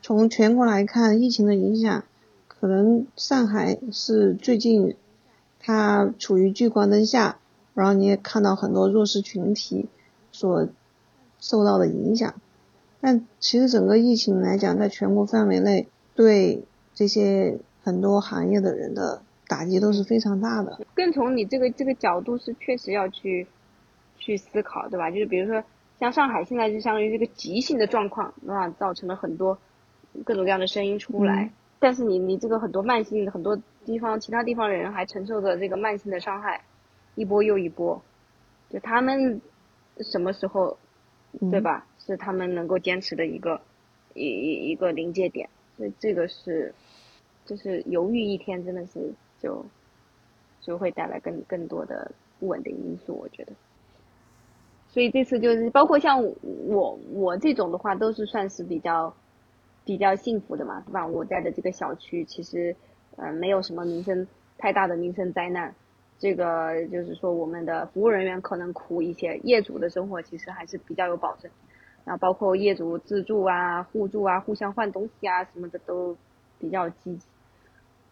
[0.03, 2.05] 从全国来看，疫情的影响。
[2.47, 4.95] 可能上海是最近，
[5.61, 7.39] 它处于聚光灯下，
[7.75, 9.89] 然后你也看到很多弱势群体
[10.33, 10.69] 所
[11.39, 12.35] 受到的影响。
[13.01, 20.81] 但其实整个疫情来讲，在全国范围内，对这些很多行业的人的打击都是非常大的。
[20.95, 23.47] 更从你这个这个角度是确实要去
[24.19, 25.11] 去思考，对吧？
[25.11, 25.65] 就是比如说
[25.99, 29.59] 像上海现在就相当于这个急性的状况，那，造成了很多
[30.25, 31.51] 各种各样的声音出来。
[31.79, 36.63] 但是你你这个很多慢性的很多地方其他地方的人还承受着这个慢性的伤害，
[37.15, 38.01] 一波又一波，
[38.69, 39.41] 就他们
[40.01, 40.77] 什么时候，
[41.51, 41.87] 对吧？
[41.99, 43.61] 是他们能够坚持的一个
[44.15, 46.75] 一一一个临界点，所以这个是
[47.45, 49.65] 就是犹豫一天真的是就
[50.61, 53.53] 就会带来更更多的不稳定因素，我觉得。
[54.89, 56.23] 所以这次就是包括像
[56.69, 59.15] 我我这种的话，都是算是比较。
[59.83, 61.05] 比较幸福的嘛，对吧？
[61.05, 62.77] 我在的这个小区其实，
[63.21, 65.75] 呃，没有什么民生太大的民生灾难。
[66.19, 71.51] 这个就是说，我们的服务人员可能苦一些，业主的生活其实还是比较有保证。
[72.05, 76.17] 然后包括业主自助啊、互助啊、互相换东西啊什么的都
[76.59, 77.27] 比较积极。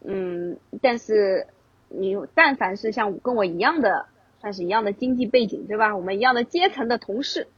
[0.04, 1.46] 嗯，但是
[1.88, 4.06] 你但凡是像跟我一样的，
[4.40, 5.96] 算是一样的经济背景，对吧？
[5.96, 7.48] 我们一样的阶层的同事。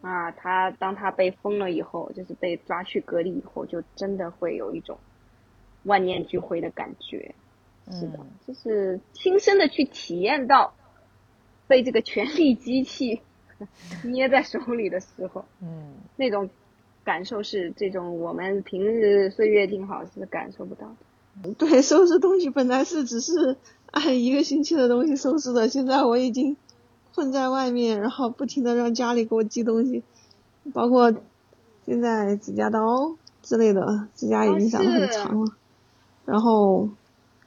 [0.00, 4.98] 啊，他当他被封了以后，就是被抓去隔离以后，就真的会有一种
[5.84, 7.34] 万念俱灰的感觉。
[7.90, 10.74] 是的，就是亲身的去体验到
[11.66, 13.20] 被这个权力机器
[14.04, 16.50] 捏在手里的时候，嗯，那种
[17.04, 20.86] 感受是这种我们平日岁月静好是感受不到
[21.42, 21.54] 的。
[21.54, 23.56] 对，收拾东西本来是只是
[23.90, 26.56] 按一个星期的东西收拾的，现在我已经。
[27.14, 30.04] 困在外面，然后不停的让家里给我寄东西，
[30.72, 31.12] 包括
[31.84, 35.52] 现在指甲刀之类的，指甲已经长得很长了。
[36.28, 36.86] 然后，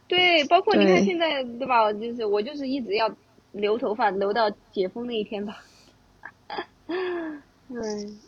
[0.08, 1.94] 对，包括你看现在对吧？
[1.94, 3.10] 就是我就是一直要
[3.52, 5.58] 留头发，留到解封那一天吧。
[7.70, 8.20] 嗯，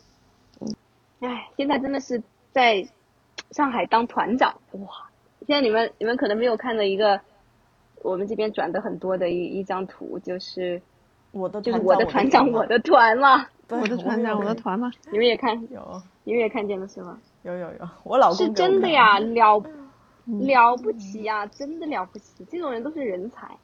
[1.20, 2.86] 哎，现在真的是在
[3.50, 5.10] 上海当团长哇！
[5.46, 7.20] 现在你们你们可能没有看到一个
[8.02, 10.80] 我们这边转的很多的一一张图，就是。
[11.32, 13.44] 我的就是我的团长， 我的团嘛。
[13.68, 14.88] 我的团长，我的团嘛。
[15.10, 17.18] 你们也看有，你们也看见了是吗？
[17.42, 19.60] 有有有，我老公是真的呀，了
[20.26, 23.56] 了不起呀，真的了不起，这种人都是人才。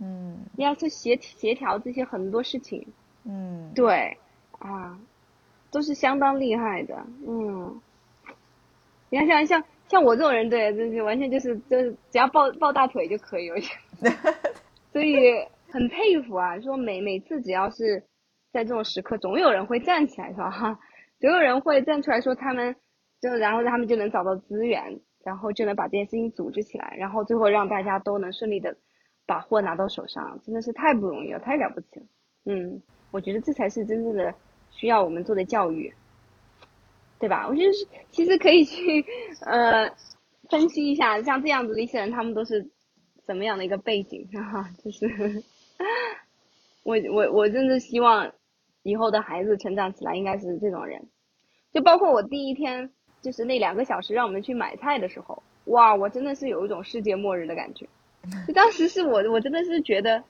[0.00, 2.86] 嗯，你要去协协调这些很多事情，
[3.24, 4.16] 嗯，对，
[4.58, 4.98] 啊，
[5.70, 7.80] 都是相当厉害的，嗯。
[9.10, 14.10] 你看，像像像我这种人，对，就是完全就是就是只要抱抱大腿就可以，我觉得，
[14.92, 15.16] 所以
[15.70, 16.60] 很佩服啊。
[16.60, 18.04] 说每每次只要是
[18.52, 20.50] 在这种时刻，总有人会站起来，是吧？
[20.50, 20.78] 哈，
[21.20, 22.76] 总有人会站出来说他们，
[23.20, 28.76] 就然后他们就能找到资源，然后就能把这件事情组织起来，然后最后让大家都能顺利的
[29.26, 32.06] 把货拿到手上，真的是太不容易了，太了不起了。
[32.46, 34.34] 嗯，我觉得这才是真正的
[34.70, 35.92] 需要我们做的教育。
[37.20, 37.48] 对吧？
[37.48, 39.04] 我觉得是，其实可以去
[39.44, 39.90] 呃
[40.48, 42.70] 分析一下，像这样子的一些人，他们都是
[43.26, 44.70] 什么样的一个背景哈？
[44.84, 45.42] 就是
[46.84, 48.32] 我我我真的希望
[48.84, 51.08] 以后的孩子成长起来应该是这种人，
[51.72, 57.86] 就包括我第一天就是那两个小时让我们去买菜的时候，哇，我真的是有一种世界末日的感觉，
[58.46, 60.22] 就当时是我我真的是觉得。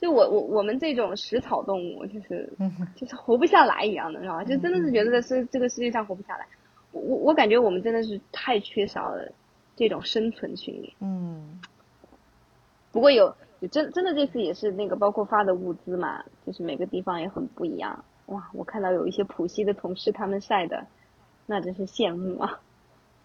[0.00, 2.48] 就我我我们这种食草动物，就是
[2.94, 4.44] 就是活不下来一样的，知道吧？
[4.44, 6.46] 就真的是觉得在世这个世界上活不下来。
[6.92, 9.28] 我我我感觉我们真的是太缺少了
[9.74, 10.94] 这种生存训练。
[11.00, 11.60] 嗯。
[12.92, 13.34] 不过有
[13.72, 18.04] 真真的这次也是那个包括发的物资嘛，就是每个地方也很不一样。
[18.26, 20.86] 哇，我看到有一些浦西的同事他们晒的，
[21.48, 22.60] 那真是羡慕啊！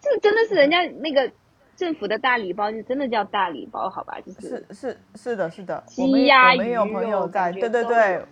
[0.00, 1.30] 这真的是人家那个。
[1.76, 4.16] 政府的大礼包就真的叫大礼包，好吧？
[4.24, 5.82] 就是是是是的，是的。
[5.88, 8.24] 鸡鸭鱼我们有朋友在，对对对，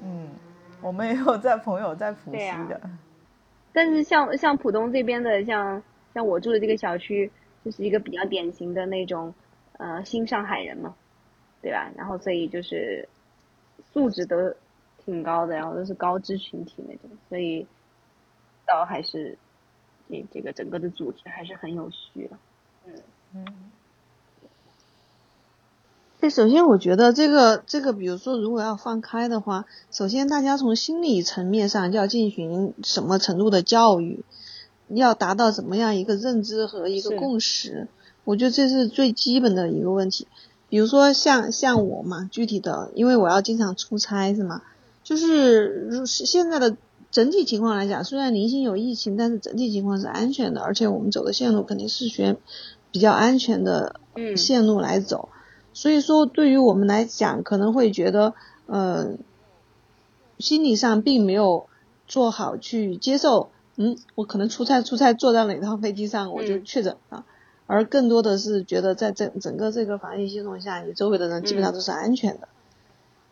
[0.00, 0.28] 嗯，
[0.80, 2.80] 我们也有在朋友在浦西的。
[3.72, 5.82] 但是像像浦东这边的，像
[6.14, 7.28] 像我住的这个小区，
[7.64, 9.34] 就是一个比较典型的那种
[9.78, 10.94] 呃新上海人嘛，
[11.60, 11.90] 对吧？
[11.96, 13.08] 然后所以就是
[13.92, 14.36] 素质都
[15.04, 17.66] 挺高的，然后都是高知群体那种，所以
[18.66, 19.38] 倒还是
[20.08, 22.36] 这这个整个的组织还是很有序的。
[23.34, 23.44] 嗯，
[26.20, 34.24] 这首先我觉得这个这个，比如说如果要放开的话，首先大家从心理层面上就要进行什么程度的教育，
[34.88, 37.88] 要达到怎么样一个认知和一个共识，
[38.24, 40.28] 我觉得这是最基本的一个问题。
[40.68, 44.62] 比如说像像我嘛，具体的，因为我要经常出差是吗？
[45.02, 46.76] 就是现在的。
[47.14, 52.38] 整体情况来讲，虽然零星有疫情，但是整体情况是安全的，而且我们走的线路肯定是选
[52.90, 54.00] 比较安全的
[54.36, 55.28] 线路来走。
[55.72, 58.34] 所以说，对于我们来讲，可能会觉得，
[58.66, 59.12] 呃，
[60.40, 61.66] 心理上并没有
[62.08, 67.24] 做好去接受，嗯，我可能出差出差坐在哪趟飞机上我就确诊了，
[67.68, 72.48] 而更多的是觉得在整整个这个防疫系统下，你周围的人基本上都是安全的。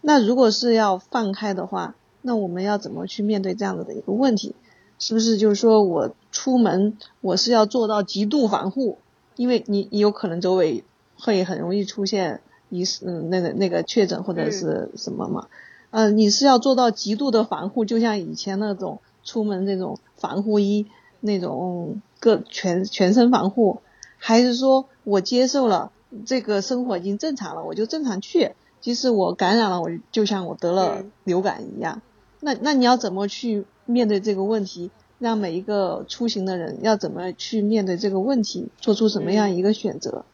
[0.00, 4.54] 那如果是要放开的话，那我们要怎么去面对这样子的一个问题？
[4.98, 8.98] 是不是就是说我出门我是要做到极度防护？
[9.34, 10.84] 因为你你有可能周围
[11.18, 15.48] 会很容易出现疑似嗯那个那个确诊或者是什么嘛？
[15.90, 20.86] 嗯，你是要做到极度的防护，就像以前那种出门那种防护衣
[21.20, 23.80] 那种各全全身防护，
[24.18, 25.90] 还是说我接受了
[26.24, 32.00] 这个生活已经正常了，我就正常去，即使我感染了，我就像我得了流感一样。
[32.44, 34.90] 那那你要怎么去面对这个问题？
[35.18, 40.24] 让每一个出行的人要怎么去面对这个问题，做出什么样一个选择？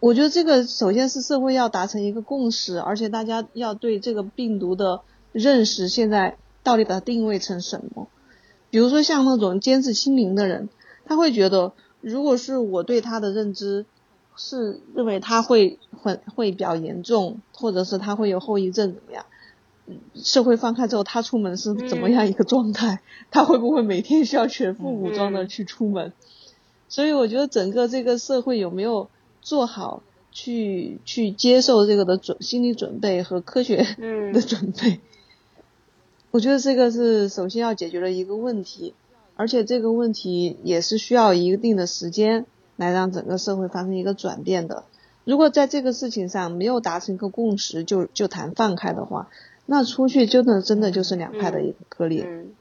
[0.00, 8.08] 我觉得这个首先是社会要达成一个共识，而且大家要对这个病毒的认识现在到底把它定位成什么？
[8.70, 10.68] 比如说像那种坚持清零的人，
[11.04, 13.86] 他会觉得，如果是我对他的认知
[14.36, 19.24] 是认为他会很会比较严重，或者是他会有后遗症怎么样？
[20.14, 23.00] 社会放开之后，他出门是怎么样一个状态？
[23.30, 26.12] 他会不会每天需要全副武装的去出门？
[26.88, 29.08] 所以我觉得整个这个社会有没有
[29.40, 33.86] 做好去去接受这个的准心理准备和科学
[34.32, 35.00] 的准备？
[36.30, 38.94] 我觉得这个是首先要解决的一个问题，
[39.36, 42.46] 而且这个问题也是需要一定的时间
[42.76, 44.84] 来让整个社会发生一个转变的。
[45.24, 49.28] 如果在这个事情上没有达成一个共识，就就谈放开的话。
[49.70, 52.24] 那出去就的真的就是两派的一个割裂。
[52.26, 52.54] 嗯，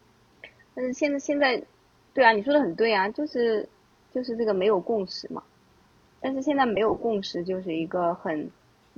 [0.75, 1.63] 但是现在现在，
[2.13, 3.69] 对啊，你说的很对啊，就是
[4.13, 5.41] 就是这个没有共识嘛。
[6.19, 8.51] 但是现在没有共识就是一个很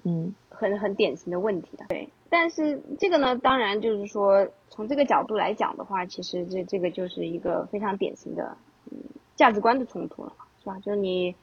[0.06, 1.86] 嗯很很典型的问题啊。
[1.90, 8.58] 对，但是这个呢，当然就是说从这个角度来讲的话，其实这这个就是一个非常典型的
[8.90, 8.98] 嗯
[9.36, 10.34] 价值观的冲突了，
[10.64, 10.80] 是吧？
[10.80, 11.36] 就是你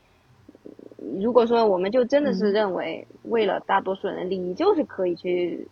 [1.20, 5.68] 如果说我们就真的是认为为了大多数人的利益，就是可以去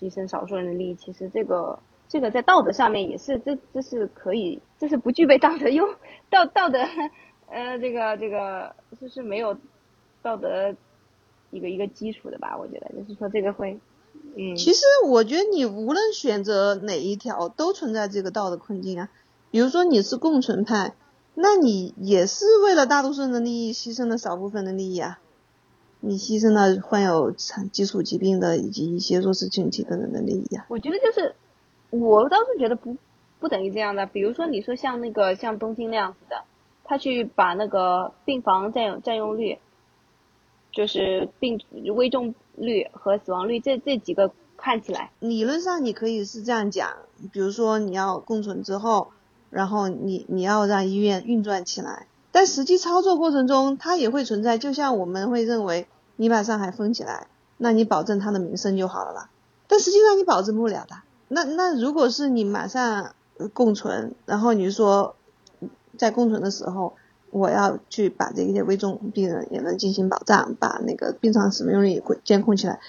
[0.00, 1.78] 牺牲少数人的利益，其实这个
[2.08, 5.88] 这个在道德上面也是这这是可以，这是不具备道德用
[6.30, 6.78] 道道德
[7.48, 9.56] 呃这个这个就是没有
[10.22, 10.74] 道德
[11.50, 12.56] 一个一个基础的吧？
[12.58, 13.78] 我觉得就是说这个会
[14.36, 19.08] 嗯，其实我觉得你无论选择哪一条，都存在这个道德困境啊。
[19.50, 20.94] 比如说你是共存派。
[21.38, 25.20] 那你也是为了大多数人的利益，牺牲了少部分的利益啊！
[26.00, 30.66] 你牺牲了患有基础疾病的以及一些弱势群体的人的利益啊！
[30.68, 31.34] 我觉得就是，
[31.90, 32.96] 我倒是觉得不
[33.40, 34.06] 不等于这样的。
[34.06, 36.44] 比如说你说像那个像东京那样子的，
[36.84, 39.58] 他去把那个病房占有占用率，
[40.72, 41.60] 就是病
[41.94, 46.96] 危重率和死亡率这这几个看起来，理论上你可以是这样讲，
[47.32, 49.08] 比如说你要共存之后。
[49.48, 59.30] 然后你你要让医院运转起来，但实际操作过程中它也会存在，就像我们会认为你把上海封起来，那你保证它的名声就好了啦。
[59.68, 60.96] 但实际上你保证不了的。
[61.28, 63.14] 那那如果是你马上
[63.54, 65.16] 共存，然后你说
[65.96, 66.92] 在共存的时候，
[67.30, 72.80] 我要去把这些危重病人也能进行保障，把那个病床使用率也监控起来。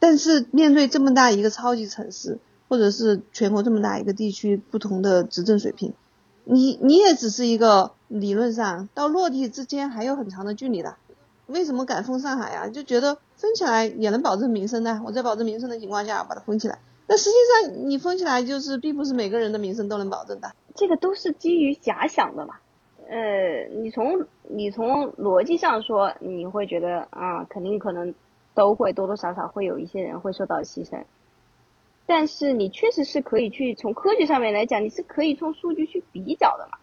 [0.00, 5.94] 但是面对这么大一个超级城市，或者是全国这么大一个地区不同的执政水平。
[6.42, 10.96] 你你也只是一个理论上到落地之间还有很长的距离的，
[11.46, 12.68] 为什么敢封上海呀？
[12.68, 16.78] 就觉得封起来也能保证民生呢，我在保证民生的情况下把它封起来。
[17.08, 22.56] 那实际上你封起来就是并不是每个人的民生都能保证的，这个都是基于假想的嘛。
[23.08, 28.12] 呃，你从你从逻辑上说，你会觉得啊，肯定可能
[28.54, 31.04] 都会多多少少会有一些人会受到牺牲。
[32.06, 36.78] 但是你确实是可以去从科学上面来讲，你是可以从数据去比较的嘛？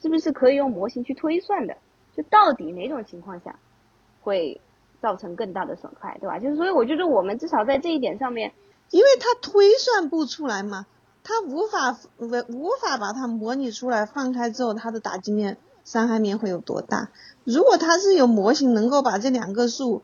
[0.00, 1.76] 是不是可以用模型去推算的？
[2.16, 3.58] 就到底哪种情况下
[4.22, 4.60] 会
[5.02, 6.38] 造成更大的损害，对吧？
[6.38, 8.54] 就是所以我觉得我们至少在这一点上面，
[8.90, 10.86] 因为它推算不出来嘛，
[11.22, 17.10] 它无法无无法把它模拟出来，放开之后它的打击面、伤害面会有多大？
[17.44, 20.02] 如果它是有模型能够把这两个数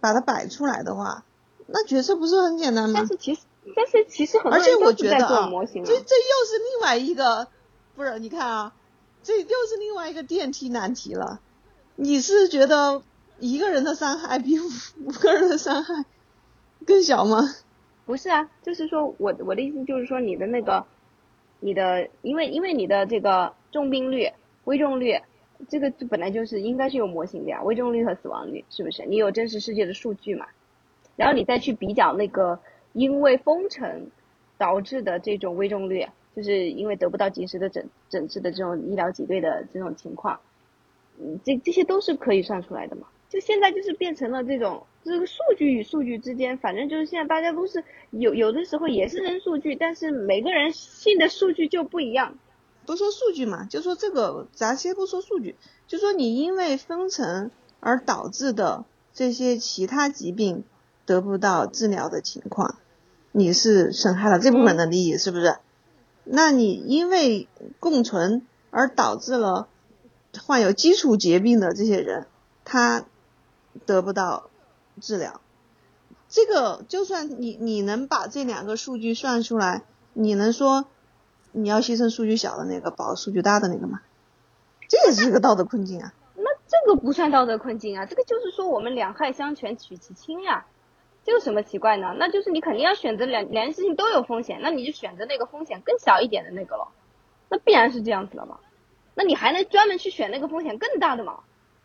[0.00, 1.24] 把它摆出来的话，
[1.66, 2.94] 那决策不是很简单吗？
[2.96, 3.42] 但是其实。
[3.76, 7.48] 但是其实很多人都是在做模型这这又是另外一个，
[7.94, 8.18] 不是？
[8.18, 8.72] 你看啊，
[9.28, 11.42] 这又是另外一个电梯难题了。
[11.96, 13.02] 你是觉得
[13.38, 14.64] 一个人的伤害比五
[15.04, 16.06] 五个人的伤害
[16.86, 17.42] 更小吗？
[18.06, 20.86] 不是啊，就是说我我的意思就是说你的那个，
[21.60, 24.32] 你的因为因为你的这个重病率、
[24.64, 25.20] 危重率，
[25.68, 29.04] 这个本来就是应该是有模型的呀，危重率和死亡率是不是？
[29.04, 30.46] 你有真实世界的数据嘛？
[31.16, 32.58] 然后你再去比较那个。
[32.94, 34.10] 因为封城
[34.56, 36.08] 导致的这种危重率，
[36.38, 40.38] 就是因为得不到及时的诊诊治的这种医疗挤兑的这种情况，
[41.18, 43.08] 嗯，这这些都是可以算出来的嘛？
[43.28, 52.38] 就现在就是变成了这种这个数据与数据之间，反正就是现在大家都是有有的时候也是扔数据，但是每个人信的数据就不一样。
[52.86, 55.56] 不说数据嘛，就说这个，咱先不说数据，
[55.88, 60.62] 就说你因为封城而导致的这些其他疾病。
[61.08, 62.76] 得不到治疗的情况，
[63.32, 65.56] 你是损害了这部分的利益，是不是？
[66.30, 67.48] 那你因为
[67.80, 69.66] 共存而导致了
[70.42, 72.26] 患有基础疾病的这些人，
[72.64, 73.06] 他
[73.86, 74.50] 得不到
[75.00, 75.40] 治疗，
[76.28, 80.84] 这个就算你你能把这两个数据算出来，你能说
[81.52, 84.02] 你要牺牲数据小的那个，保数据大的那个吗？
[84.86, 86.12] 这也是一个道德困境啊。
[86.34, 90.66] 那这个不算道德困境啊，这个就是说我们两害相权取其轻呀。
[91.28, 92.14] 这有什么奇怪呢？
[92.18, 96.88] 那就是你肯定要选择两两件事情都有风险，那你就选择那个风险更小一点的那个了，
[97.50, 98.60] 那必然是这样子了嘛？
[99.14, 101.40] 那你还能专门去选那个风险更大的吗？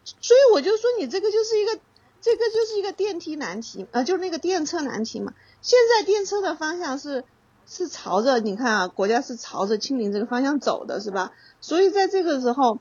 [0.06, 1.78] 所以我就说你这个就是一个，
[2.22, 5.34] 这个就是一个电梯难题，呃，就是那个电车难题嘛。
[5.62, 7.26] 现在电车的方向是
[7.68, 11.34] 是朝着你看啊，国家是朝着清零这个方向走的，是吧？
[11.60, 12.80] 所以在这个时候，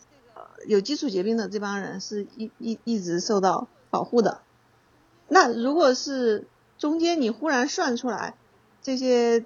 [0.68, 4.42] 有基础疾病的这帮人是一一一直受到保护的。
[5.26, 6.46] 那如果是
[6.82, 8.34] 中间你忽然算出来，
[8.82, 9.44] 这些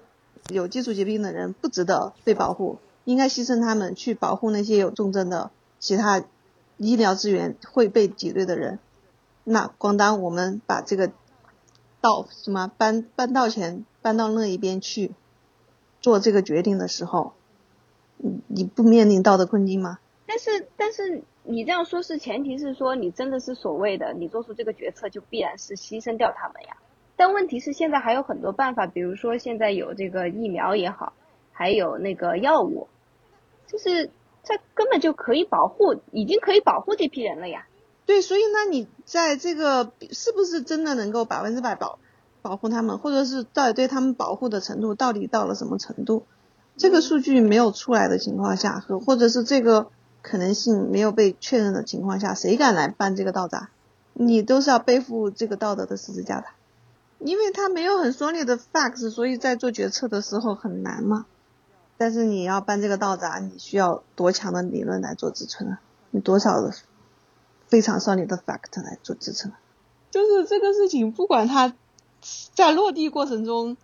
[0.49, 6.23] 有基础疾病的人不值得被保护，应该牺牲他们去保护那些有重症的其他
[6.77, 8.79] 医疗资源会被挤兑的人。
[9.43, 11.11] 那光当，我们把这个
[12.01, 15.11] 道什么搬搬到前搬到那一边去
[16.01, 17.33] 做这个决定的时候，
[18.17, 19.99] 你你不面临道德困境吗？
[20.25, 26.75] 但是但是你这样说，是前提是说你真的是所谓的你做出这个决策就必然是牺牲掉他们呀。
[27.17, 31.11] 但问题是，现在还有很多办法，比如说现在有这个疫苗也好，
[31.51, 32.87] 还有那个药物，
[33.65, 34.09] 就是
[34.43, 37.65] 它根本就可以保护，已经可以保护这批人了呀。
[38.05, 41.99] 对，所以那你在这个是不是真的能够百分之百保
[42.41, 46.23] 保护他们，或者是到底对他们保护的程度到底到了什么程度？
[46.77, 49.89] 这个数据没有出来的情况下，和或者是这个
[50.21, 53.71] 可能性没有被确认的情况下，谁敢来办这个道闸？
[54.13, 56.45] 你都是要背负这个道德的十字架的，
[57.19, 61.25] 因为他没有很 solid 的 facts，所以在做决策的时候很难嘛。
[61.97, 65.81] 但是你要办这个道闸，你需要多强的理论来做支撑啊？
[66.11, 66.73] 你多少的
[67.67, 69.51] 非常 solid 的 fact 来做支撑？
[70.11, 71.73] 就是这个事情，不管它
[72.53, 73.77] 在落地过程中。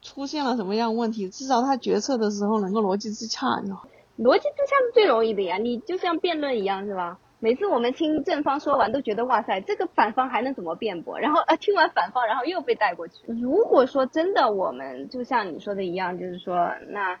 [0.00, 1.28] 出现了什么样问题？
[1.28, 3.84] 至少他决策的时候能够逻辑自洽，你知道
[4.16, 7.18] 逻辑自洽是最容易的呀，你就像辩论一样，是吧？
[7.40, 11.18] 每次我们听正方说完，都觉得哇塞，这个反方还能怎么辩驳？
[11.20, 13.14] 然后呃，听完反方，然后又被带过去。
[13.26, 17.18] 如果说真的，我们就像你说的一样，就是说，那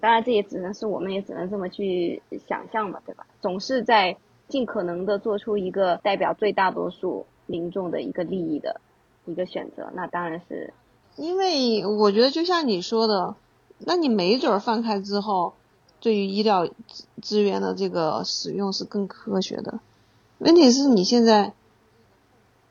[0.00, 3.26] 当然这也只能是我们也只能这么去想象嘛，对吧？
[3.40, 4.16] 总是在
[4.48, 8.80] 尽可能的做出一个代表最大多数民众的一个利益的
[9.24, 10.74] 一个选择，那当然是。
[11.16, 13.34] 因为我觉得就像你说的，
[13.78, 15.54] 那你没准放开之后，
[16.04, 16.74] 对于医疗资
[17.22, 19.80] 资源的这个使用是更科学的。
[20.36, 21.54] 问题是你现在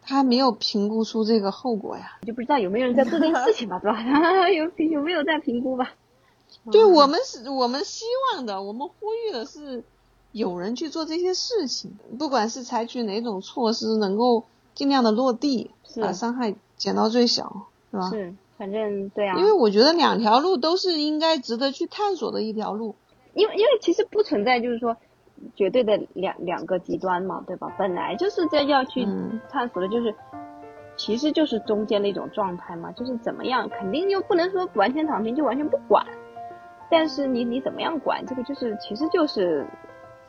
[0.04, 4.50] 他没有评估出这个后果呀，就不知道有没有人在做这个事情吧，对吧？
[4.54, 5.94] 有有没有在评估吧？
[6.72, 8.06] 对我们是我们希
[8.36, 8.94] 望的，我们呼
[9.28, 9.84] 吁的是
[10.32, 14.44] 有人去做这些事情，不管是采取哪种措施，能够
[14.76, 17.66] 尽量的落地，把伤害减到最小。
[17.90, 18.10] 是吧？
[18.12, 19.40] 是，反正对啊。
[19.40, 22.94] 因为我觉得两条路都是应该值得去探索的一条路。
[23.34, 24.96] 因为因为其实不存在就是说
[25.56, 27.74] 绝对的两两个极端嘛，对吧？
[27.78, 29.08] 本来就是在要去
[29.50, 30.14] 探索的，就是
[30.96, 36.06] 其实就是中间的一种状态嘛，就是怎么样，肯定又不能说完全躺平就完全不管，
[36.90, 39.66] 但是你你怎么样管，这个就是其实就是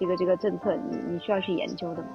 [0.00, 2.08] 这个这个政策你你需要去研究的嘛。